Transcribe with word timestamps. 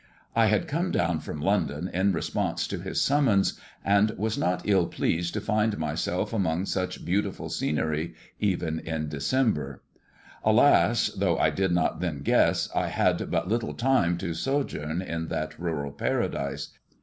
I 0.35 0.47
had 0.47 0.67
come 0.67 0.89
down 0.89 1.19
from 1.19 1.39
London 1.39 1.87
in 1.87 2.11
response 2.11 2.65
to 2.69 2.79
his 2.79 2.99
summons, 2.99 3.59
and 3.85 4.09
was 4.17 4.35
not 4.35 4.63
ill 4.67 4.87
pleased 4.87 5.35
to 5.35 5.41
find 5.41 5.77
myself 5.77 6.33
among 6.33 6.63
S 6.63 6.73
THE 6.73 6.87
JESUIT 6.87 6.97
AND 6.97 7.07
THE 7.07 7.11
MEXICAN 7.11 7.33
COIN 7.75 7.75
287 7.75 7.75
Bnch 7.75 7.93
beautiful 7.93 8.15
scenery, 8.15 8.15
even 8.39 8.79
in 9.03 9.09
December. 9.09 9.83
Alas 10.43 11.15
1 11.15 11.19
thoagh 11.19 11.39
I 11.39 11.49
did 11.51 11.71
not 11.71 11.99
then 11.99 12.21
guess, 12.23 12.67
I 12.73 12.87
had 12.87 13.29
but 13.29 13.47
little 13.47 13.75
time 13.75 14.17
to 14.17 14.31
Bojoum 14.33 15.03
in 15.07 15.27
that 15.27 15.59
rut&I 15.59 15.91
paradise. 15.91 16.69